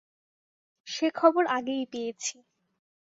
সে 0.87 1.07
খবর 1.11 1.43
আগেই 1.49 1.83
পেয়েছি। 1.91 2.35